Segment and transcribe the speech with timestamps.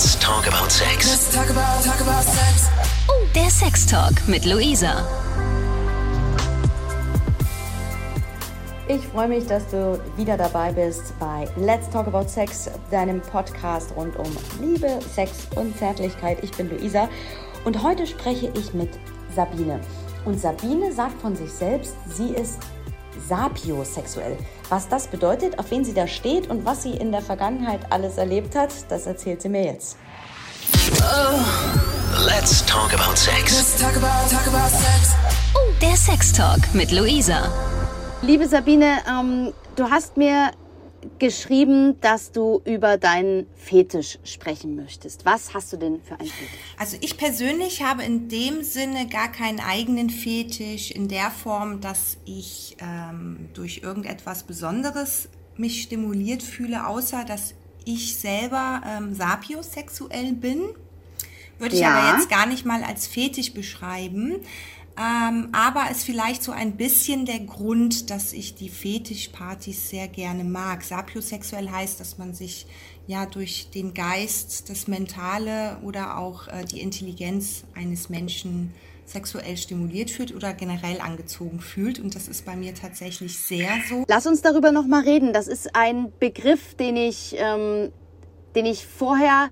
[0.00, 1.10] Let's talk about sex.
[1.10, 2.70] Let's talk about, talk about sex.
[3.06, 5.06] Oh, der Sextalk mit Luisa.
[8.88, 13.94] Ich freue mich, dass du wieder dabei bist bei Let's Talk About Sex, deinem Podcast
[13.94, 16.38] rund um Liebe, Sex und Zärtlichkeit.
[16.42, 17.06] Ich bin Luisa
[17.66, 18.98] und heute spreche ich mit
[19.36, 19.80] Sabine.
[20.24, 22.58] Und Sabine sagt von sich selbst, sie ist
[23.28, 24.38] sapiosexuell.
[24.70, 28.18] Was das bedeutet, auf wen sie da steht und was sie in der Vergangenheit alles
[28.18, 29.96] erlebt hat, das erzählt sie mir jetzt.
[32.24, 33.52] Let's talk about sex.
[33.52, 35.16] Let's talk about, talk about sex.
[35.56, 37.50] Oh, der Sextalk mit Luisa.
[38.22, 40.52] Liebe Sabine, ähm, du hast mir
[41.18, 45.24] geschrieben, dass du über deinen Fetisch sprechen möchtest.
[45.24, 46.58] Was hast du denn für einen Fetisch?
[46.78, 52.18] Also ich persönlich habe in dem Sinne gar keinen eigenen Fetisch in der Form, dass
[52.24, 60.62] ich ähm, durch irgendetwas Besonderes mich stimuliert fühle, außer dass ich selber ähm, sapiosexuell bin.
[61.58, 61.94] Würde ich Ja.
[61.94, 64.36] aber jetzt gar nicht mal als Fetisch beschreiben.
[64.98, 70.44] Ähm, aber ist vielleicht so ein bisschen der Grund, dass ich die Fetischpartys sehr gerne
[70.44, 70.82] mag.
[70.82, 72.66] Sapiosexuell heißt, dass man sich
[73.06, 78.74] ja durch den Geist, das Mentale oder auch äh, die Intelligenz eines Menschen
[79.06, 81.98] sexuell stimuliert fühlt oder generell angezogen fühlt.
[81.98, 84.04] Und das ist bei mir tatsächlich sehr so.
[84.06, 85.32] Lass uns darüber noch mal reden.
[85.32, 87.90] Das ist ein Begriff, den ich, ähm,
[88.54, 89.48] den ich vorher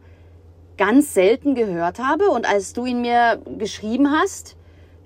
[0.77, 2.29] ganz selten gehört habe.
[2.29, 4.57] Und als du ihn mir geschrieben hast,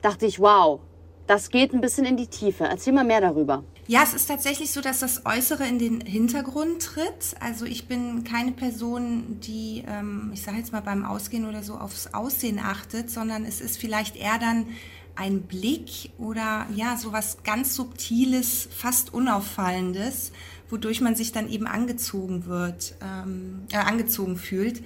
[0.03, 0.81] dachte ich, wow,
[1.27, 2.65] das geht ein bisschen in die Tiefe.
[2.65, 3.65] Erzähl mal mehr darüber.
[3.87, 7.35] Ja, es ist tatsächlich so, dass das Äußere in den Hintergrund tritt.
[7.41, 11.75] Also ich bin keine Person, die, ähm, ich sage jetzt mal beim Ausgehen oder so
[11.75, 14.67] aufs Aussehen achtet, sondern es ist vielleicht eher dann
[15.15, 20.33] ein Blick oder ja, sowas ganz Subtiles, fast Unauffallendes,
[20.71, 24.83] wodurch man sich dann eben angezogen wird, ähm, äh, angezogen fühlt.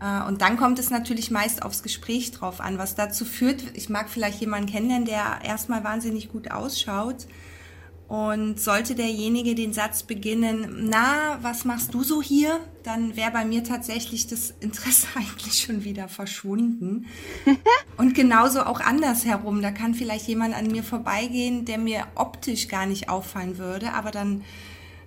[0.00, 3.62] Äh, Und dann kommt es natürlich meist aufs Gespräch drauf an, was dazu führt.
[3.74, 7.26] Ich mag vielleicht jemanden kennenlernen, der erstmal wahnsinnig gut ausschaut.
[8.08, 12.58] Und sollte derjenige den Satz beginnen, na, was machst du so hier?
[12.82, 17.06] Dann wäre bei mir tatsächlich das Interesse eigentlich schon wieder verschwunden.
[17.96, 19.62] Und genauso auch andersherum.
[19.62, 24.10] Da kann vielleicht jemand an mir vorbeigehen, der mir optisch gar nicht auffallen würde, aber
[24.10, 24.42] dann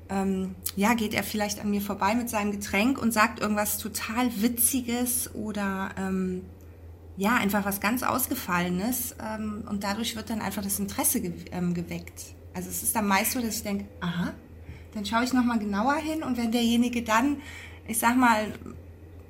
[0.10, 4.30] ähm, ja, geht er vielleicht an mir vorbei mit seinem Getränk und sagt irgendwas total
[4.42, 6.44] Witziges oder ähm,
[7.18, 9.16] ja, einfach was ganz Ausgefallenes.
[9.24, 12.36] Ähm, und dadurch wird dann einfach das Interesse ge ähm, geweckt.
[12.54, 14.34] Also es ist dann meist so, dass ich denke, aha,
[14.94, 17.38] dann schaue ich nochmal genauer hin und wenn derjenige dann,
[17.88, 18.54] ich sag mal,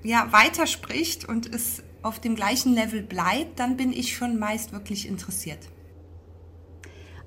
[0.03, 5.07] ja, weiterspricht und es auf dem gleichen Level bleibt, dann bin ich schon meist wirklich
[5.07, 5.59] interessiert.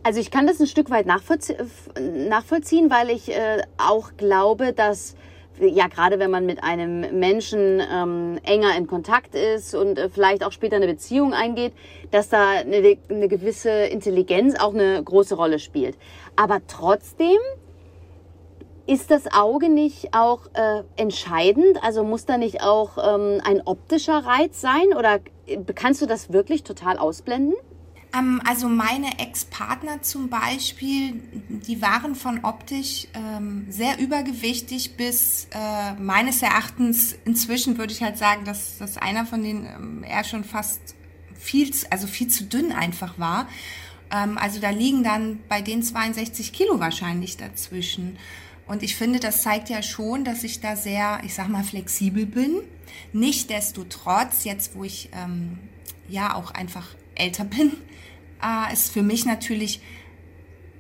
[0.07, 1.57] Also ich kann das ein Stück weit nachvollzie
[1.99, 5.17] nachvollziehen, weil ich äh, auch glaube, dass
[5.59, 10.45] ja gerade wenn man mit einem Menschen ähm, enger in Kontakt ist und äh, vielleicht
[10.45, 11.73] auch später eine Beziehung eingeht,
[12.13, 15.99] dass da eine, eine gewisse Intelligenz auch eine große Rolle spielt.
[16.37, 17.39] Aber trotzdem
[18.87, 21.83] ist das Auge nicht auch äh, entscheidend?
[21.83, 24.95] Also muss da nicht auch ähm, ein optischer Reiz sein?
[24.97, 25.19] Oder
[25.49, 27.57] äh, kannst du das wirklich total ausblenden?
[28.17, 31.15] Ähm, also meine Ex-Partner zum Beispiel,
[31.49, 38.17] die waren von optisch ähm, sehr übergewichtig bis äh, meines Erachtens inzwischen würde ich halt
[38.19, 40.81] sagen, dass, dass einer von denen ähm, eher schon fast
[41.39, 43.49] viel, zu- also viel zu dünn einfach war.
[44.13, 48.19] Ähm, also da liegen dann bei den 62 Kilo wahrscheinlich dazwischen.
[48.67, 52.27] Und ich finde, das zeigt ja schon, dass ich da sehr, ich sag mal, flexibel
[52.27, 52.63] bin.
[53.13, 55.59] Nichtsdestotrotz, jetzt wo ich ähm,
[56.09, 57.73] ja auch einfach älter bin,
[58.43, 59.81] äh, ist für mich natürlich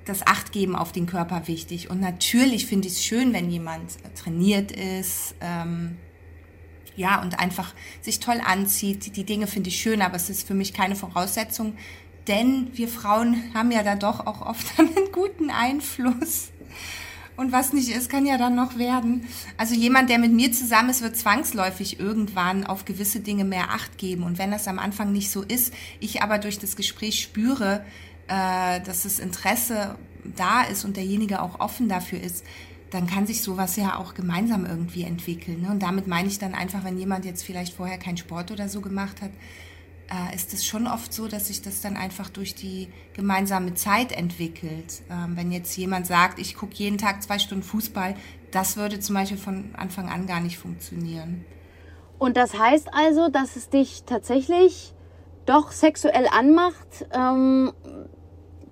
[0.04, 1.90] das Achtgeben auf den Körper wichtig.
[1.90, 5.98] Und natürlich finde ich es schön, wenn jemand äh, trainiert ist, ähm,
[6.96, 9.16] ja, und einfach sich toll anzieht.
[9.16, 11.76] Die Dinge finde ich schön, aber es ist für mich keine Voraussetzung,
[12.26, 16.50] denn wir Frauen haben ja da doch auch oft einen guten Einfluss.
[17.36, 19.26] Und was nicht ist, kann ja dann noch werden.
[19.58, 23.98] Also jemand, der mit mir zusammen ist, wird zwangsläufig irgendwann auf gewisse Dinge mehr Acht
[23.98, 24.22] geben.
[24.22, 27.84] Und wenn das am Anfang nicht so ist, ich aber durch das Gespräch spüre,
[28.28, 29.96] äh, dass das Interesse
[30.36, 32.44] da ist und derjenige auch offen dafür ist,
[32.90, 35.62] dann kann sich sowas ja auch gemeinsam irgendwie entwickeln.
[35.62, 35.70] Ne?
[35.70, 38.80] Und damit meine ich dann einfach, wenn jemand jetzt vielleicht vorher keinen Sport oder so
[38.80, 39.30] gemacht hat,
[40.10, 44.12] äh, ist es schon oft so, dass sich das dann einfach durch die gemeinsame Zeit
[44.12, 45.02] entwickelt.
[45.10, 48.14] Ähm, wenn jetzt jemand sagt, ich gucke jeden Tag zwei Stunden Fußball,
[48.50, 51.44] das würde zum Beispiel von Anfang an gar nicht funktionieren.
[52.18, 54.94] Und das heißt also, dass es dich tatsächlich
[55.44, 57.72] doch sexuell anmacht, ähm,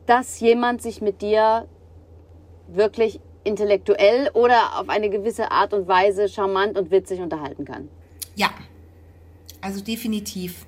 [0.06, 1.68] dass jemand sich mit dir
[2.68, 7.88] wirklich intellektuell oder auf eine gewisse Art und Weise charmant und witzig unterhalten kann.
[8.34, 8.50] Ja,
[9.60, 10.66] Also definitiv.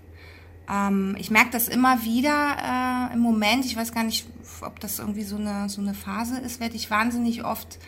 [0.70, 3.64] Ähm, ich merke das immer wieder äh, im Moment.
[3.64, 4.26] Ich weiß gar nicht,
[4.62, 7.78] ob das irgendwie so eine, so eine Phase ist, werde ich wahnsinnig oft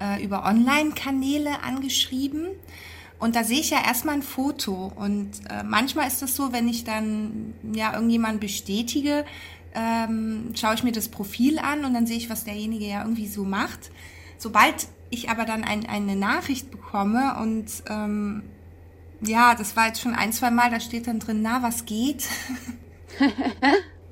[0.00, 2.48] äh, über Online-Kanäle angeschrieben.
[3.18, 4.92] Und da sehe ich ja erstmal ein Foto.
[4.96, 9.24] Und äh, manchmal ist es so, wenn ich dann ja irgendjemanden bestätige,
[9.74, 13.28] ähm, schaue ich mir das Profil an und dann sehe ich, was derjenige ja irgendwie
[13.28, 13.90] so macht.
[14.38, 18.42] Sobald ich aber dann ein, eine Nachricht bekomme und ähm,
[19.24, 22.26] ja, das war jetzt schon ein, zwei Mal, da steht dann drin, na, was geht?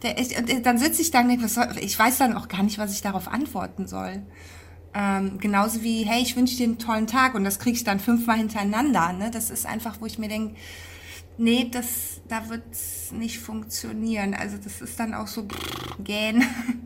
[0.03, 2.63] Der, ich, dann sitze ich da und denke, was soll, ich weiß dann auch gar
[2.63, 4.23] nicht, was ich darauf antworten soll.
[4.95, 8.01] Ähm, genauso wie, hey, ich wünsche dir einen tollen Tag und das kriege ich dann
[8.01, 9.13] fünfmal hintereinander.
[9.13, 9.31] Ne?
[9.31, 10.57] Das ist einfach, wo ich mir denke,
[11.37, 14.35] nee, das, da wird's nicht funktionieren.
[14.35, 15.47] Also das ist dann auch so
[16.03, 16.45] gähn.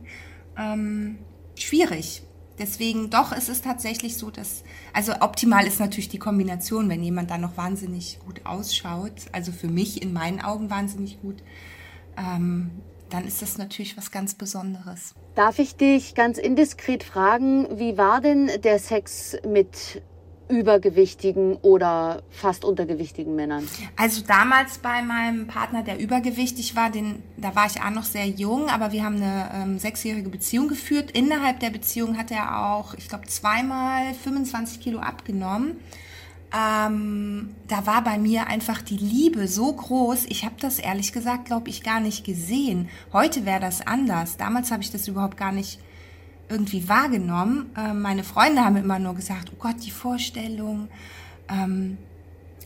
[0.58, 1.18] ähm,
[1.56, 2.22] schwierig.
[2.58, 4.62] Deswegen doch, es ist tatsächlich so, dass,
[4.92, 9.68] also optimal ist natürlich die Kombination, wenn jemand dann noch wahnsinnig gut ausschaut, also für
[9.68, 11.42] mich in meinen Augen wahnsinnig gut,
[12.16, 12.70] ähm,
[13.10, 15.14] dann ist das natürlich was ganz Besonderes.
[15.34, 20.02] Darf ich dich ganz indiskret fragen, wie war denn der Sex mit
[20.48, 23.66] übergewichtigen oder fast untergewichtigen Männern?
[23.96, 28.26] Also damals bei meinem Partner, der übergewichtig war, den, da war ich auch noch sehr
[28.26, 31.10] jung, aber wir haben eine ähm, sechsjährige Beziehung geführt.
[31.12, 35.78] Innerhalb der Beziehung hat er auch, ich glaube, zweimal 25 Kilo abgenommen.
[36.54, 40.26] Ähm, da war bei mir einfach die Liebe so groß.
[40.28, 42.88] Ich habe das ehrlich gesagt, glaube ich, gar nicht gesehen.
[43.12, 44.36] Heute wäre das anders.
[44.36, 45.80] Damals habe ich das überhaupt gar nicht
[46.48, 47.70] irgendwie wahrgenommen.
[47.76, 50.88] Ähm, meine Freunde haben immer nur gesagt, oh Gott, die Vorstellung.
[51.48, 51.98] Ähm,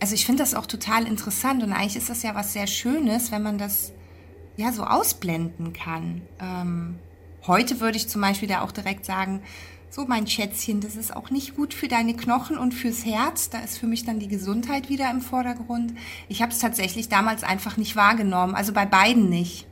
[0.00, 3.32] also ich finde das auch total interessant und eigentlich ist das ja was sehr Schönes,
[3.32, 3.92] wenn man das
[4.56, 6.22] ja so ausblenden kann.
[6.40, 6.98] Ähm,
[7.46, 9.42] heute würde ich zum Beispiel da auch direkt sagen,
[9.90, 13.48] so mein Schätzchen, das ist auch nicht gut für deine Knochen und fürs Herz.
[13.48, 15.94] Da ist für mich dann die Gesundheit wieder im Vordergrund.
[16.28, 19.66] Ich habe es tatsächlich damals einfach nicht wahrgenommen, also bei beiden nicht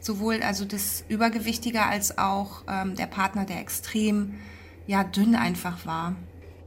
[0.00, 4.34] sowohl also das Übergewichtige als auch ähm, der Partner, der extrem
[4.86, 6.16] ja dünn einfach war.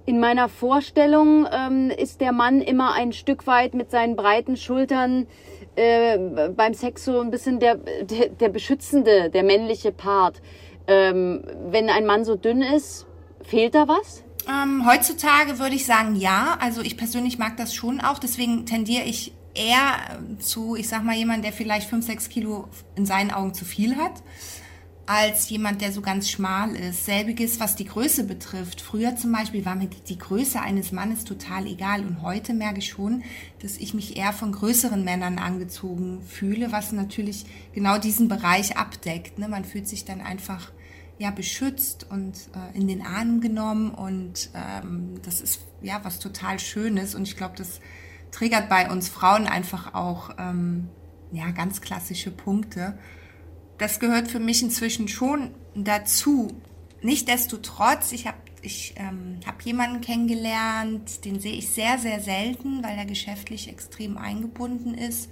[0.06, 5.28] In meiner Vorstellung ähm, ist der Mann immer ein Stück weit mit seinen breiten Schultern
[5.76, 6.18] äh,
[6.50, 10.42] beim Sex so ein bisschen der, der, der beschützende, der männliche Part.
[10.88, 13.08] Ähm, wenn ein Mann so dünn ist,
[13.42, 14.24] fehlt da was?
[14.48, 16.58] Ähm, heutzutage würde ich sagen, ja.
[16.60, 18.20] Also ich persönlich mag das schon auch.
[18.20, 23.06] Deswegen tendiere ich eher zu, ich sag mal, jemand, der vielleicht 5, 6 Kilo in
[23.06, 24.24] seinen Augen zu viel hat,
[25.06, 27.06] als jemand, der so ganz schmal ist.
[27.06, 28.80] Selbiges, was die Größe betrifft.
[28.80, 32.90] Früher zum Beispiel war mir die Größe eines Mannes total egal und heute merke ich
[32.90, 33.24] schon,
[33.62, 39.40] dass ich mich eher von größeren Männern angezogen fühle, was natürlich genau diesen Bereich abdeckt.
[39.40, 39.50] Ne?
[39.50, 40.72] Man fühlt sich dann einfach
[41.20, 46.60] ja beschützt und äh, in den Arm genommen und ähm, das ist ja was total
[46.60, 47.82] Schönes und ich glaube, das
[48.34, 50.90] triggert bei uns Frauen einfach auch ähm,
[51.32, 52.98] ja, ganz klassische Punkte.
[53.78, 56.52] Das gehört für mich inzwischen schon dazu.
[57.02, 62.98] Nichtsdestotrotz, ich habe ich, ähm, hab jemanden kennengelernt, den sehe ich sehr, sehr selten, weil
[62.98, 65.30] er geschäftlich extrem eingebunden ist.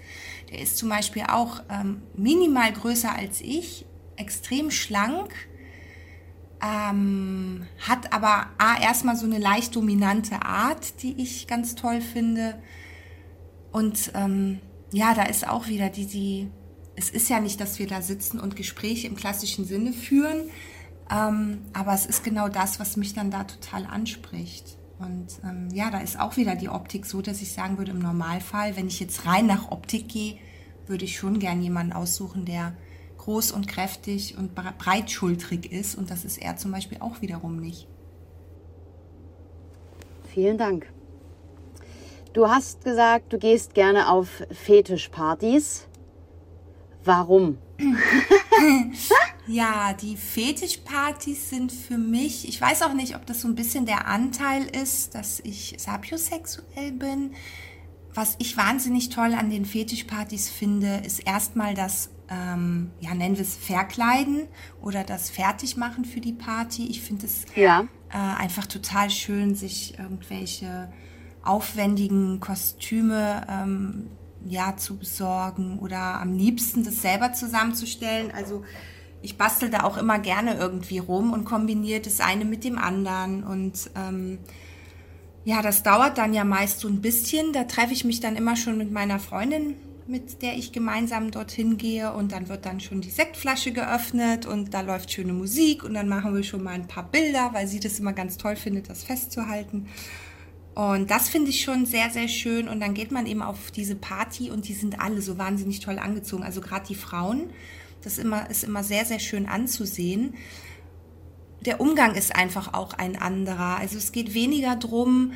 [0.49, 3.85] Der ist zum Beispiel auch ähm, minimal größer als ich,
[4.17, 5.33] extrem schlank,
[6.61, 12.61] ähm, hat aber A, erstmal so eine leicht dominante Art, die ich ganz toll finde.
[13.71, 14.59] Und ähm,
[14.91, 16.49] ja, da ist auch wieder die, die,
[16.95, 20.49] es ist ja nicht, dass wir da sitzen und Gespräche im klassischen Sinne führen,
[21.09, 24.77] ähm, aber es ist genau das, was mich dann da total anspricht.
[24.99, 27.99] Und ähm, ja, da ist auch wieder die Optik so, dass ich sagen würde, im
[27.99, 30.37] Normalfall, wenn ich jetzt rein nach Optik gehe,
[30.85, 32.75] würde ich schon gern jemanden aussuchen, der
[33.17, 35.95] groß und kräftig und breitschultrig ist.
[35.95, 37.87] Und das ist er zum Beispiel auch wiederum nicht.
[40.33, 40.87] Vielen Dank.
[42.33, 45.87] Du hast gesagt, du gehst gerne auf Fetischpartys.
[47.03, 47.57] Warum?
[49.47, 53.85] ja, die Fetischpartys sind für mich, ich weiß auch nicht, ob das so ein bisschen
[53.85, 57.33] der Anteil ist, dass ich sapiosexuell bin.
[58.13, 63.43] Was ich wahnsinnig toll an den Fetischpartys finde, ist erstmal das, ähm, ja, nennen wir
[63.43, 64.47] es Verkleiden
[64.81, 66.87] oder das Fertigmachen für die Party.
[66.87, 67.87] Ich finde es ja.
[68.09, 70.91] äh, einfach total schön, sich irgendwelche
[71.43, 74.07] aufwendigen Kostüme ähm,
[74.45, 78.31] ja, zu besorgen oder am liebsten das selber zusammenzustellen.
[78.31, 78.63] Also
[79.21, 83.43] ich bastel da auch immer gerne irgendwie rum und kombiniere das eine mit dem anderen.
[83.43, 84.39] Und ähm,
[85.45, 87.53] ja, das dauert dann ja meist so ein bisschen.
[87.53, 89.75] Da treffe ich mich dann immer schon mit meiner Freundin,
[90.07, 92.11] mit der ich gemeinsam dorthin gehe.
[92.13, 96.07] Und dann wird dann schon die Sektflasche geöffnet und da läuft schöne Musik und dann
[96.07, 99.03] machen wir schon mal ein paar Bilder, weil sie das immer ganz toll findet, das
[99.03, 99.87] festzuhalten.
[100.81, 102.67] Und das finde ich schon sehr, sehr schön.
[102.67, 105.99] Und dann geht man eben auf diese Party und die sind alle so wahnsinnig toll
[105.99, 106.41] angezogen.
[106.41, 107.51] Also gerade die Frauen,
[108.01, 110.33] das immer, ist immer sehr, sehr schön anzusehen.
[111.63, 113.77] Der Umgang ist einfach auch ein anderer.
[113.77, 115.33] Also es geht weniger darum,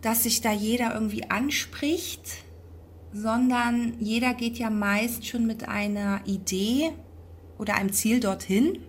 [0.00, 2.42] dass sich da jeder irgendwie anspricht,
[3.12, 6.90] sondern jeder geht ja meist schon mit einer Idee
[7.56, 8.80] oder einem Ziel dorthin.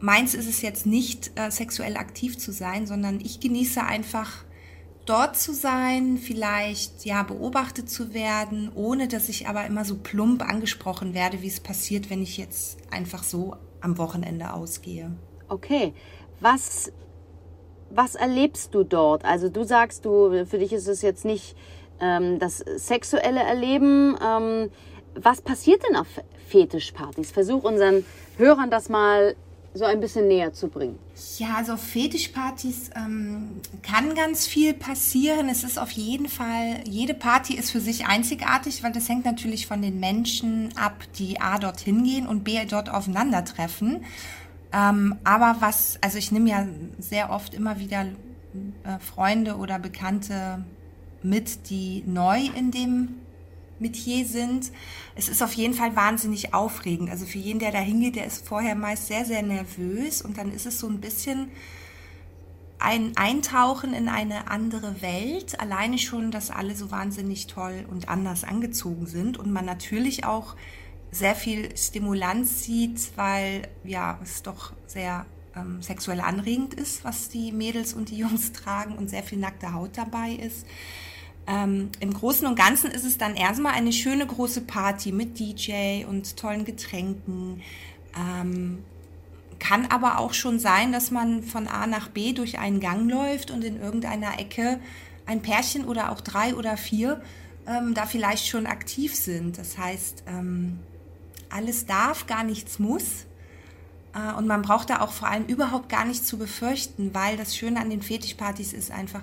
[0.00, 4.47] Meins ist es jetzt nicht äh, sexuell aktiv zu sein, sondern ich genieße einfach
[5.08, 10.42] dort zu sein, vielleicht ja beobachtet zu werden, ohne dass ich aber immer so plump
[10.42, 15.10] angesprochen werde, wie es passiert, wenn ich jetzt einfach so am Wochenende ausgehe.
[15.48, 15.94] Okay,
[16.40, 16.92] was
[17.90, 19.24] was erlebst du dort?
[19.24, 21.56] Also du sagst, du für dich ist es jetzt nicht
[22.00, 24.16] ähm, das sexuelle Erleben.
[24.22, 24.70] Ähm,
[25.14, 26.06] was passiert denn auf
[26.48, 27.30] Fetischpartys?
[27.30, 28.04] Versuch unseren
[28.36, 29.34] Hörern das mal
[29.74, 30.98] so ein bisschen näher zu bringen.
[31.38, 35.48] Ja, also Fetischpartys ähm, kann ganz viel passieren.
[35.48, 39.66] Es ist auf jeden Fall, jede Party ist für sich einzigartig, weil das hängt natürlich
[39.66, 44.04] von den Menschen ab, die A dorthin gehen und B dort aufeinandertreffen.
[44.72, 46.66] Ähm, aber was, also ich nehme ja
[46.98, 50.64] sehr oft immer wieder äh, Freunde oder Bekannte
[51.22, 53.16] mit, die neu in dem
[53.80, 54.72] Metier sind.
[55.14, 57.10] Es ist auf jeden Fall wahnsinnig aufregend.
[57.10, 60.52] Also für jeden, der da hingeht, der ist vorher meist sehr, sehr nervös und dann
[60.52, 61.50] ist es so ein bisschen
[62.78, 65.60] ein Eintauchen in eine andere Welt.
[65.60, 70.54] Alleine schon, dass alle so wahnsinnig toll und anders angezogen sind und man natürlich auch
[71.10, 77.52] sehr viel Stimulanz sieht, weil ja es doch sehr ähm, sexuell anregend ist, was die
[77.52, 80.66] Mädels und die Jungs tragen und sehr viel nackte Haut dabei ist.
[81.48, 86.04] Ähm, Im Großen und Ganzen ist es dann erstmal eine schöne große Party mit DJ
[86.04, 87.62] und tollen Getränken.
[88.14, 88.84] Ähm,
[89.58, 93.50] kann aber auch schon sein, dass man von A nach B durch einen Gang läuft
[93.50, 94.78] und in irgendeiner Ecke
[95.26, 97.22] ein Pärchen oder auch drei oder vier
[97.66, 99.58] ähm, da vielleicht schon aktiv sind.
[99.58, 100.78] Das heißt, ähm,
[101.50, 103.26] alles darf, gar nichts muss.
[104.14, 107.56] Äh, und man braucht da auch vor allem überhaupt gar nichts zu befürchten, weil das
[107.56, 109.22] Schöne an den Fetischpartys ist einfach,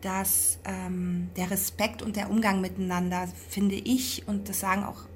[0.00, 5.06] dass ähm, der Respekt und der Umgang miteinander, finde ich, und das sagen auch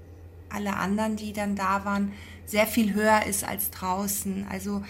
[0.49, 2.13] alle anderen, die dann da waren,
[2.47, 4.47] sehr viel höher ist als draußen.
[4.51, 4.83] Also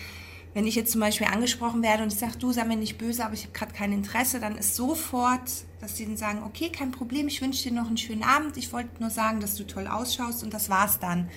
[0.54, 3.25] wenn ich jetzt zum Beispiel angesprochen werde und ich sage, du sei mir nicht böse,
[3.25, 5.42] aber ich habe gerade kein Interesse, dann ist sofort,
[5.80, 8.73] dass sie dann sagen, okay, kein Problem, ich wünsche dir noch einen schönen Abend, ich
[8.73, 11.28] wollte nur sagen, dass du toll ausschaust und das war's dann.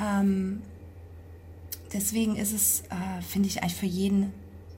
[0.00, 0.60] Ähm,
[1.92, 4.34] deswegen ist es, äh, finde ich, eigentlich für jeden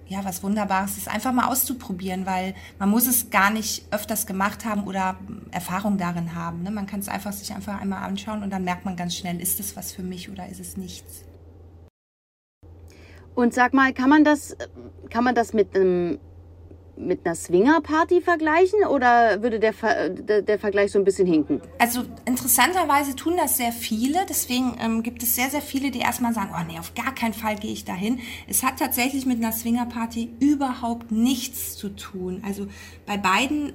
[0.09, 4.65] ja, was Wunderbares ist, einfach mal auszuprobieren, weil man muss es gar nicht öfters gemacht
[4.65, 5.17] haben oder
[5.51, 6.63] Erfahrung darin haben.
[6.63, 6.71] Ne?
[6.71, 9.61] Man kann es einfach sich einfach einmal anschauen und dann merkt man ganz schnell, ist
[9.61, 11.25] es was für mich oder ist es nichts.
[13.35, 14.57] Und sag mal, kann man das,
[15.11, 16.19] kann man das mit einem
[16.99, 21.61] mit einer Swingerparty vergleichen oder würde der, Ver der, der, Vergleich so ein bisschen hinken?
[21.79, 24.27] Also interessanterweise tun das sehr viele.
[24.29, 27.35] Deswegen ähm, gibt es sehr, sehr viele, die erstmal sagen, oh nee, auf gar keinen
[27.35, 28.21] Fall gehe ich dahin.
[28.49, 32.43] Es hat tatsächlich mit einer Swingerparty überhaupt nichts zu tun.
[32.45, 32.67] Also
[33.07, 33.73] bei beiden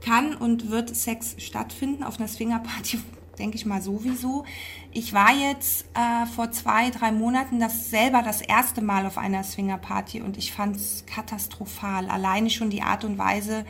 [0.00, 2.02] kann und wird Sex stattfinden.
[2.02, 3.00] Auf einer Swingerparty
[3.38, 4.44] denke ich mal sowieso.
[4.92, 9.44] Ich war jetzt äh, vor zwei, drei Monaten das selber das erste Mal auf einer
[9.44, 12.08] Swingerparty und ich fand es katastrophal.
[12.08, 13.64] Alleine schon die Art und Weise,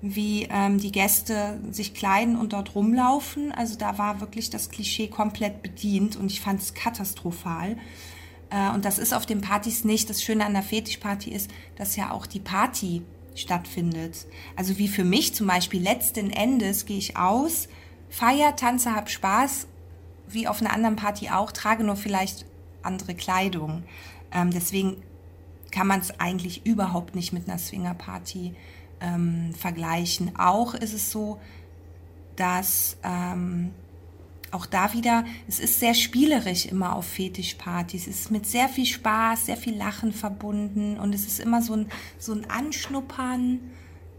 [0.00, 3.52] wie ähm, die Gäste sich kleiden und dort rumlaufen.
[3.52, 7.76] Also da war wirklich das Klischee komplett bedient und ich fand es katastrophal.
[8.50, 10.08] Äh, und das ist auf den Partys nicht.
[10.08, 13.02] Das Schöne an der Fetischparty ist, dass ja auch die Party
[13.34, 14.26] stattfindet.
[14.56, 17.68] Also wie für mich zum Beispiel letzten Endes gehe ich aus,
[18.10, 19.66] feier, tanze, hab Spaß,
[20.28, 22.44] wie auf einer anderen Party auch, trage nur vielleicht
[22.82, 23.84] andere Kleidung.
[24.32, 25.02] Ähm, deswegen
[25.70, 28.54] kann man es eigentlich überhaupt nicht mit einer Swingerparty
[29.00, 30.36] ähm, vergleichen.
[30.38, 31.38] Auch ist es so,
[32.36, 33.70] dass ähm,
[34.50, 38.06] auch da wieder, es ist sehr spielerisch immer auf Fetischpartys.
[38.06, 41.74] Es ist mit sehr viel Spaß, sehr viel Lachen verbunden und es ist immer so
[41.74, 41.86] ein,
[42.18, 43.60] so ein Anschnuppern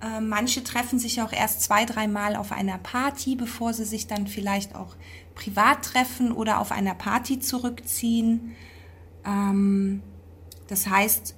[0.02, 4.28] äh, manche treffen sich auch erst zwei, dreimal auf einer Party, bevor sie sich dann
[4.28, 4.96] vielleicht auch
[5.36, 8.56] privat treffen oder auf einer Party zurückziehen.
[9.26, 10.02] Ähm,
[10.68, 11.36] das heißt,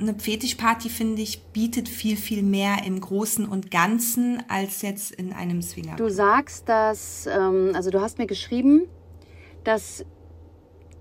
[0.00, 5.32] eine Fetischparty, finde ich, bietet viel, viel mehr im Großen und Ganzen als jetzt in
[5.32, 5.96] einem Swinger.
[5.96, 8.86] Du sagst, dass, ähm, also du hast mir geschrieben,
[9.64, 10.04] dass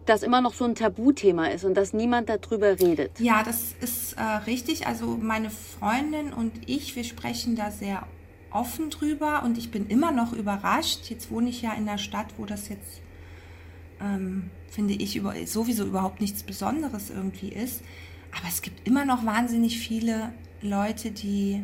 [0.09, 3.19] das immer noch so ein Tabuthema ist und dass niemand darüber redet.
[3.19, 4.87] Ja, das ist äh, richtig.
[4.87, 8.07] Also meine Freundin und ich, wir sprechen da sehr
[8.51, 11.09] offen drüber und ich bin immer noch überrascht.
[11.09, 13.01] Jetzt wohne ich ja in einer Stadt, wo das jetzt,
[14.01, 17.81] ähm, finde ich, über, sowieso überhaupt nichts Besonderes irgendwie ist.
[18.35, 21.63] Aber es gibt immer noch wahnsinnig viele Leute, die,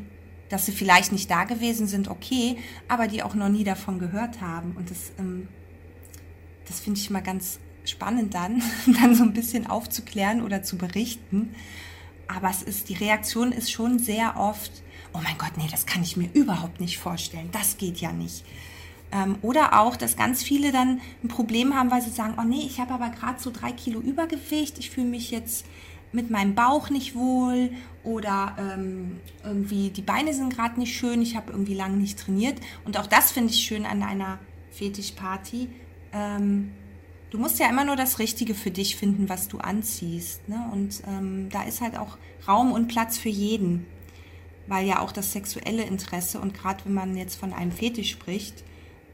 [0.49, 4.41] dass sie vielleicht nicht da gewesen sind, okay, aber die auch noch nie davon gehört
[4.41, 4.75] haben.
[4.77, 5.47] Und das, ähm,
[6.67, 8.61] das finde ich mal ganz spannend dann,
[9.01, 11.53] dann so ein bisschen aufzuklären oder zu berichten.
[12.27, 14.71] Aber es ist, die Reaktion ist schon sehr oft,
[15.13, 17.49] oh mein Gott, nee, das kann ich mir überhaupt nicht vorstellen.
[17.51, 18.43] Das geht ja nicht.
[19.11, 22.63] Ähm, oder auch, dass ganz viele dann ein Problem haben, weil sie sagen, oh nee,
[22.65, 25.65] ich habe aber gerade so drei Kilo Übergewicht, ich fühle mich jetzt
[26.11, 27.71] mit meinem Bauch nicht wohl
[28.03, 32.59] oder ähm, irgendwie die Beine sind gerade nicht schön, ich habe irgendwie lange nicht trainiert.
[32.85, 34.39] Und auch das finde ich schön an einer
[34.71, 35.69] Fetischparty.
[36.13, 36.71] Ähm,
[37.35, 40.47] du musst ja immer nur das Richtige für dich finden, was du anziehst.
[40.47, 40.69] Ne?
[40.71, 43.85] Und ähm, da ist halt auch Raum und Platz für jeden.
[44.67, 48.63] Weil ja auch das sexuelle Interesse und gerade wenn man jetzt von einem Fetisch spricht,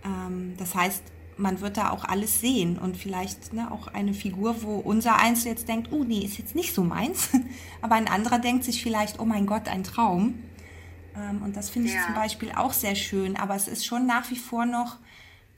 [0.05, 1.03] ähm, das heißt,
[1.35, 5.43] man wird da auch alles sehen und vielleicht ne, auch eine Figur, wo unser Eins
[5.43, 7.29] jetzt denkt, oh nee, ist jetzt nicht so meins,
[7.81, 10.35] aber ein anderer denkt sich vielleicht, oh mein Gott, ein Traum.
[11.17, 12.05] Ähm, und das finde ich ja.
[12.05, 14.97] zum Beispiel auch sehr schön, aber es ist schon nach wie vor noch,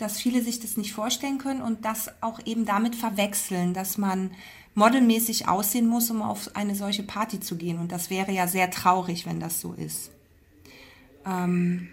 [0.04, 4.32] dass viele sich das nicht vorstellen können und das auch eben damit verwechseln, dass man
[4.76, 7.80] modelmäßig aussehen muss, um auf eine solche Party zu gehen.
[7.80, 10.12] Und das wäre ja sehr traurig, wenn das so ist.
[11.26, 11.90] Ähm,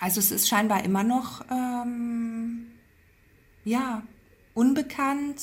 [0.00, 2.66] also es ist scheinbar immer noch ähm,
[3.64, 4.02] ja,
[4.54, 5.40] unbekannt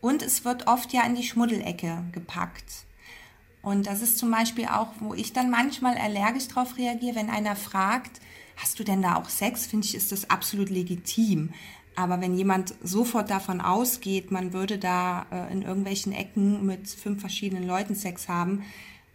[0.00, 2.86] und es wird oft ja in die Schmuddelecke gepackt.
[3.62, 7.56] Und das ist zum Beispiel auch, wo ich dann manchmal allergisch darauf reagiere, wenn einer
[7.56, 8.20] fragt,
[8.56, 9.66] hast du denn da auch Sex?
[9.66, 11.50] Finde ich, ist das absolut legitim.
[11.94, 17.20] Aber wenn jemand sofort davon ausgeht, man würde da äh, in irgendwelchen Ecken mit fünf
[17.20, 18.64] verschiedenen Leuten Sex haben,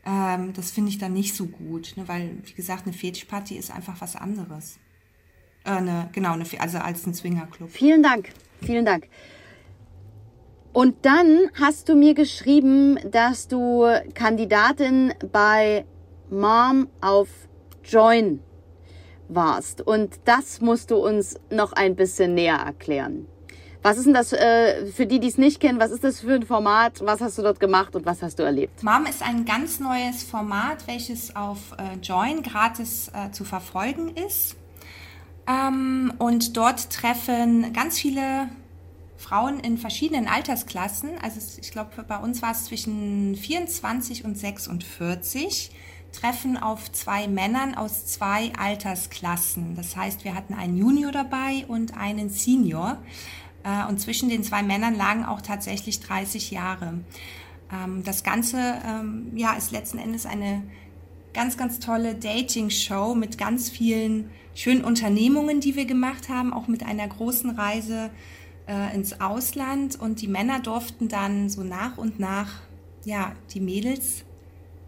[0.04, 1.94] ähm, das finde ich dann nicht so gut.
[1.96, 2.08] Ne?
[2.08, 4.80] Weil, wie gesagt, eine Fetischparty ist einfach was anderes.
[5.64, 7.70] Äh, eine, genau, eine, also als ein Swingerclub.
[7.70, 8.30] Vielen Dank,
[8.64, 9.08] vielen Dank.
[10.74, 15.86] Und dann hast du mir geschrieben, dass du Kandidatin bei
[16.30, 17.28] Mom auf
[17.84, 18.40] Join
[19.36, 19.82] warst.
[19.82, 23.28] Und das musst du uns noch ein bisschen näher erklären.
[23.84, 25.80] Was ist denn das äh, für die, die es nicht kennen?
[25.80, 27.02] Was ist das für ein Format?
[27.04, 28.84] Was hast du dort gemacht und was hast du erlebt?
[28.84, 34.56] Mom ist ein ganz neues Format, welches auf äh, Join gratis äh, zu verfolgen ist.
[35.48, 38.50] Ähm, und dort treffen ganz viele
[39.18, 41.12] Frauen in verschiedenen Altersklassen.
[41.22, 45.72] Also ich glaube, bei uns war es zwischen 24 und 46
[46.12, 49.76] treffen auf zwei Männern aus zwei Altersklassen.
[49.76, 52.98] Das heißt, wir hatten einen Junior dabei und einen Senior.
[53.64, 57.00] Äh, und zwischen den zwei Männern lagen auch tatsächlich 30 Jahre.
[57.72, 60.64] Ähm, das Ganze ähm, ja, ist letzten Endes eine
[61.34, 66.86] ganz, ganz tolle Dating-Show mit ganz vielen schönen Unternehmungen, die wir gemacht haben, auch mit
[66.86, 68.10] einer großen Reise
[68.68, 70.00] äh, ins Ausland.
[70.00, 72.62] Und die Männer durften dann so nach und nach
[73.06, 74.24] ja, die Mädels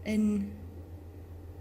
[0.04, 0.50] in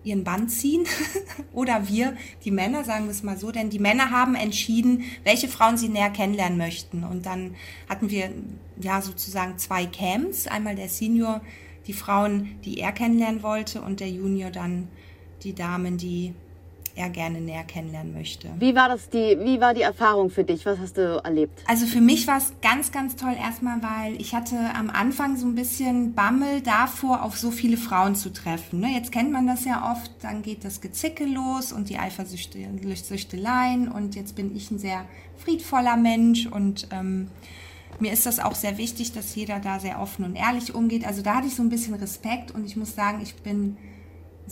[0.03, 0.85] ihren Band ziehen
[1.53, 5.47] oder wir, die Männer, sagen wir es mal so, denn die Männer haben entschieden, welche
[5.47, 7.03] Frauen sie näher kennenlernen möchten.
[7.03, 7.55] Und dann
[7.89, 8.31] hatten wir
[8.79, 11.41] ja sozusagen zwei Camps, einmal der Senior,
[11.87, 14.87] die Frauen, die er kennenlernen wollte und der Junior dann
[15.43, 16.33] die Damen, die
[16.95, 18.49] er gerne näher kennenlernen möchte.
[18.59, 20.65] Wie war das die, wie war die Erfahrung für dich?
[20.65, 21.63] Was hast du erlebt?
[21.67, 25.47] Also für mich war es ganz, ganz toll erstmal, weil ich hatte am Anfang so
[25.47, 28.79] ein bisschen Bammel davor, auf so viele Frauen zu treffen.
[28.79, 28.93] Ne?
[28.93, 34.15] Jetzt kennt man das ja oft, dann geht das Gezicke los und die Eifersüchteleien und
[34.15, 35.05] jetzt bin ich ein sehr
[35.37, 37.29] friedvoller Mensch und ähm,
[37.99, 41.05] mir ist das auch sehr wichtig, dass jeder da sehr offen und ehrlich umgeht.
[41.05, 43.77] Also da hatte ich so ein bisschen Respekt und ich muss sagen, ich bin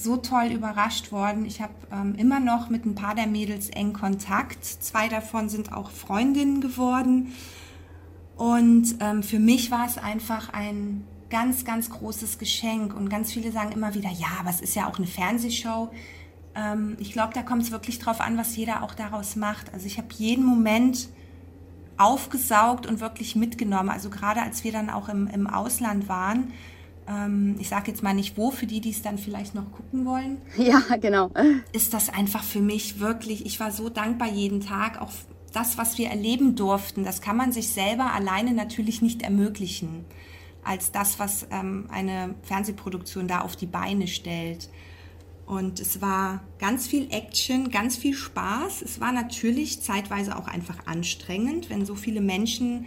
[0.02, 1.46] so toll überrascht worden.
[1.46, 4.64] Ich habe ähm, immer noch mit ein paar der Mädels eng Kontakt.
[4.66, 7.34] Zwei davon sind auch Freundinnen geworden.
[8.36, 12.96] Und ähm, für mich war es einfach ein ganz, ganz großes Geschenk.
[12.96, 15.92] Und ganz viele sagen immer wieder, ja, aber es ist ja auch eine Fernsehshow.
[16.56, 19.74] Ähm, ich glaube, da kommt es wirklich drauf an, was jeder auch daraus macht.
[19.74, 21.10] Also ich habe jeden Moment
[21.98, 23.90] aufgesaugt und wirklich mitgenommen.
[23.90, 26.52] Also gerade als wir dann auch im, im Ausland waren,
[27.12, 30.06] ähm, ich sage jetzt mal nicht wo, für die, die es dann vielleicht noch gucken
[30.06, 30.38] wollen.
[30.58, 31.32] Ja, genau.
[31.74, 35.12] Ist das einfach für mich wirklich, ich war so dankbar jeden Tag, auch
[35.54, 40.06] das, was wir erleben durften, das kann man sich selber alleine natürlich nicht ermöglichen,
[40.64, 44.70] als das, was ähm, eine Fernsehproduktion da auf die Beine stellt.
[45.46, 48.82] Und es war ganz viel Action, ganz viel Spaß.
[48.84, 52.86] Es war natürlich zeitweise auch einfach anstrengend, wenn so viele Menschen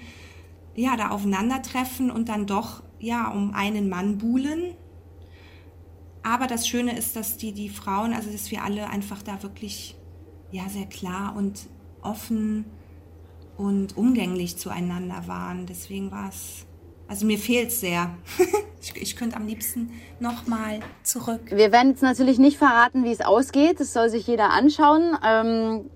[0.75, 4.75] ja da aufeinandertreffen und dann doch ja, um einen Mann buhlen.
[6.23, 9.95] Aber das Schöne ist, dass die, die Frauen, also dass wir alle einfach da wirklich
[10.51, 11.67] ja, sehr klar und
[12.01, 12.65] offen
[13.57, 15.67] und umgänglich zueinander waren.
[15.67, 16.67] Deswegen war es
[17.07, 18.17] also mir fehlt sehr.
[18.81, 19.91] ich, ich könnte am liebsten
[20.21, 21.43] nochmal zurück.
[21.51, 23.79] Wir werden jetzt natürlich nicht verraten, wie es ausgeht.
[23.79, 25.17] Das soll sich jeder anschauen.
[25.25, 25.91] Ähm,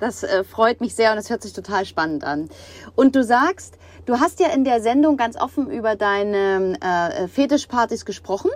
[0.00, 2.48] das äh, freut mich sehr und es hört sich total spannend an.
[2.96, 8.04] Und du sagst, du hast ja in der Sendung ganz offen über deine äh, Fetischpartys
[8.04, 8.50] gesprochen.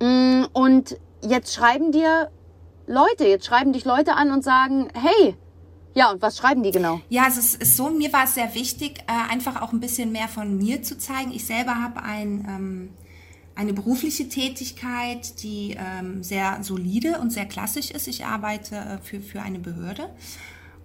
[0.00, 2.30] Mm, Und jetzt schreiben dir
[2.86, 5.36] Leute, jetzt schreiben dich Leute an und sagen, hey,
[5.94, 7.00] ja, und was schreiben die genau?
[7.08, 10.28] Ja, es ist so, mir war es sehr wichtig, äh, einfach auch ein bisschen mehr
[10.28, 11.30] von mir zu zeigen.
[11.32, 12.90] Ich selber habe ein, ähm,
[13.54, 18.08] eine berufliche Tätigkeit, die ähm, sehr solide und sehr klassisch ist.
[18.08, 20.10] Ich arbeite äh, für, für eine Behörde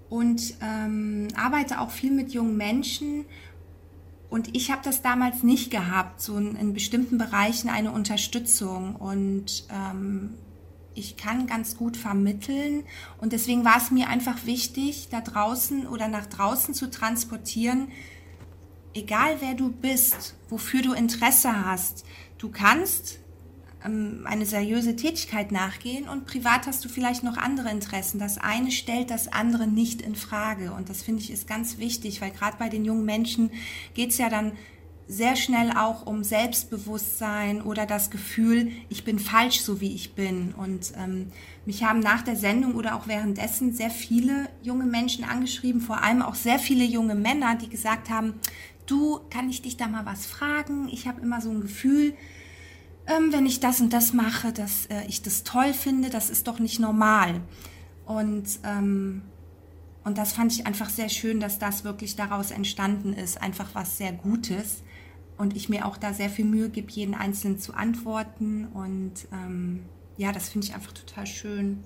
[0.10, 3.25] und ähm, arbeite auch viel mit jungen Menschen.
[4.29, 8.95] Und ich habe das damals nicht gehabt, so in, in bestimmten Bereichen eine Unterstützung.
[8.95, 10.36] Und ähm,
[10.93, 12.84] ich kann ganz gut vermitteln
[13.19, 17.88] und deswegen war es mir einfach wichtig, da draußen oder nach draußen zu transportieren,
[18.93, 22.05] egal wer du bist, wofür du Interesse hast,
[22.39, 23.19] du kannst
[23.86, 28.19] ähm, eine seriöse Tätigkeit nachgehen und privat hast du vielleicht noch andere Interessen.
[28.19, 32.21] Das eine stellt das andere nicht in Frage und das finde ich ist ganz wichtig,
[32.21, 33.52] weil gerade bei den jungen Menschen
[33.93, 34.54] geht es ja dann
[35.10, 40.54] sehr schnell auch um Selbstbewusstsein oder das Gefühl, ich bin falsch, so wie ich bin.
[40.56, 41.32] Und ähm,
[41.65, 46.21] mich haben nach der Sendung oder auch währenddessen sehr viele junge Menschen angeschrieben, vor allem
[46.21, 48.36] auch sehr viele junge Männer, die gesagt haben,
[48.89, 50.88] du, kann ich dich da mal was fragen?
[50.89, 52.13] Ich habe immer so ein Gefühl,
[53.08, 56.47] ähm, wenn ich das und das mache, dass äh, ich das toll finde, das ist
[56.47, 57.41] doch nicht normal.
[58.06, 59.21] Und ähm,
[60.04, 63.41] und das fand ich einfach sehr schön, dass das wirklich daraus entstanden ist.
[63.41, 64.82] Einfach was sehr Gutes
[65.38, 68.67] und ich mir auch da sehr viel Mühe gebe, jeden Einzelnen zu antworten.
[68.73, 69.86] Und ähm,
[70.17, 71.84] ja, das finde ich einfach total schön,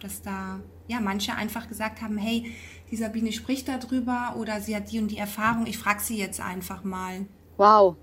[0.00, 2.52] dass da ja manche einfach gesagt haben, hey,
[2.92, 6.40] die Sabine spricht darüber oder sie hat die und die Erfahrung, ich frage sie jetzt
[6.40, 7.24] einfach mal.
[7.56, 7.96] Wow,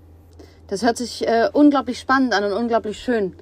[0.66, 3.34] das hört sich äh, unglaublich spannend an und unglaublich schön.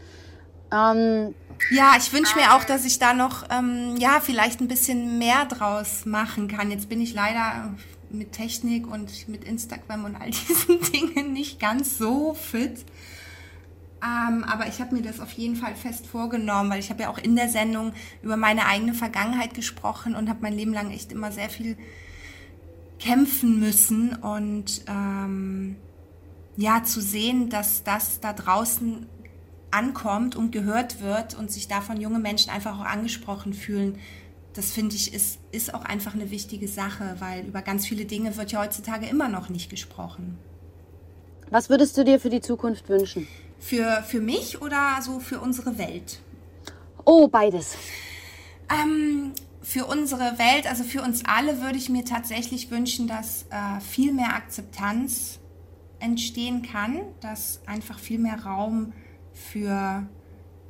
[0.71, 1.35] Ähm,
[1.71, 5.47] Ja, ich wünsche mir auch, dass ich da noch, ähm, ja, vielleicht ein bisschen mehr
[5.47, 6.71] draus machen kann.
[6.71, 7.75] Jetzt bin ich leider
[8.11, 12.85] mit Technik und mit Instagram und all diesen Dingen nicht ganz so fit.
[14.03, 17.11] Ähm, aber ich habe mir das auf jeden Fall fest vorgenommen, weil ich habe ja
[17.11, 21.11] auch in der Sendung über meine eigene Vergangenheit gesprochen und habe mein Leben lang echt
[21.11, 21.77] immer sehr viel
[23.01, 25.77] kämpfen müssen und ähm,
[26.57, 29.07] ja, zu sehen, dass das da draußen
[29.71, 33.99] ankommt und gehört wird und sich davon junge Menschen einfach auch angesprochen fühlen,
[34.55, 38.37] das finde ich ist, ist auch einfach eine wichtige Sache, weil über ganz viele Dinge
[38.37, 40.39] wird ja heutzutage immer noch nicht gesprochen.
[41.51, 43.29] was würdest du dir für die Zukunft wünschen?
[43.59, 46.21] Für, für mich oder so für unsere Welt?
[47.05, 47.77] Oh, beides.
[48.71, 53.81] Ähm, für unsere Welt, also für uns alle, würde ich mir tatsächlich wünschen, dass äh,
[53.81, 55.41] viel mehr Akzeptanz
[56.01, 58.93] entstehen kann, dass einfach viel mehr Raum
[59.33, 60.07] für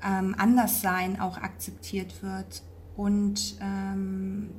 [0.03, 2.62] ähm, Anderssein auch akzeptiert wird
[2.96, 4.51] und ähm,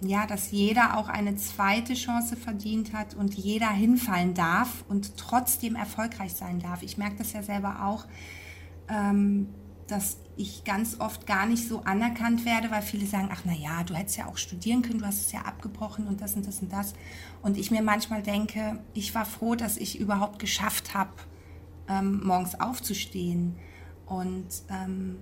[0.00, 5.74] ja, dass jeder auch eine zweite Chance verdient hat und jeder hinfallen darf und trotzdem
[5.74, 6.82] erfolgreich sein darf.
[6.82, 8.06] Ich merke das ja selber auch,
[8.88, 9.48] ähm,
[9.88, 13.82] dass ich ganz oft gar nicht so anerkannt werde, weil viele sagen, ach na ja,
[13.82, 16.60] du hättest ja auch studieren können, du hast es ja abgebrochen und das und das
[16.60, 16.94] und das.
[17.42, 21.10] Und ich mir manchmal denke, ich war froh, dass ich überhaupt geschafft habe,
[21.88, 23.56] ähm, morgens aufzustehen.
[24.06, 25.16] Und ähm,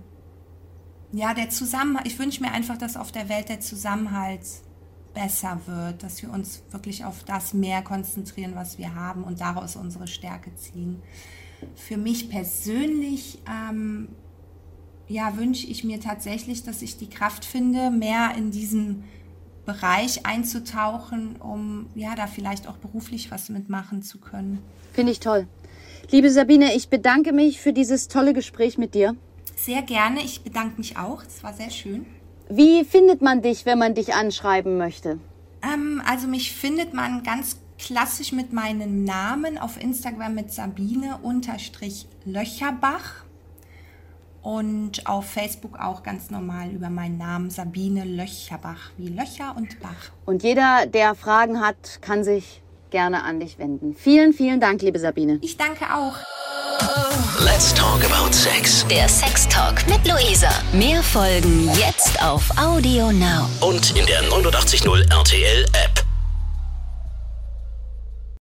[1.12, 4.44] ja, der Zusammenhalt, ich wünsche mir einfach, dass auf der Welt der Zusammenhalt
[5.16, 9.74] besser wird, dass wir uns wirklich auf das mehr konzentrieren, was wir haben und daraus
[9.74, 11.02] unsere Stärke ziehen.
[11.74, 14.09] Für mich persönlich ähm,
[15.09, 19.05] ja, wünsche ich mir tatsächlich, dass ich die Kraft finde, mehr in diesen
[19.64, 24.59] Bereich einzutauchen, um ja da vielleicht auch beruflich was mitmachen zu können.
[24.92, 25.48] Finde ich toll.
[26.11, 29.16] Liebe Sabine, ich bedanke mich für dieses tolle Gespräch mit dir.
[29.57, 32.05] Sehr gerne, ich bedanke mich auch, es war sehr schön.
[32.48, 35.18] Wie findet man dich, wenn man dich anschreiben möchte?
[35.62, 42.06] Ähm, also mich findet man ganz klassisch mit meinem Namen auf Instagram mit Sabine unterstrich
[42.24, 43.24] Löcherbach
[44.42, 50.12] und auf Facebook auch ganz normal über meinen Namen Sabine Löcherbach, wie Löcher und Bach.
[50.24, 53.94] Und jeder, der Fragen hat, kann sich gerne an dich wenden.
[53.94, 55.38] Vielen, vielen Dank, liebe Sabine.
[55.42, 56.16] Ich danke auch.
[57.38, 58.87] Let's talk about sex.
[58.88, 60.50] Der Sex Talk mit Luisa.
[60.72, 63.48] Mehr Folgen jetzt auf Audio Now.
[63.61, 66.06] Und in der 89.0 RTL App.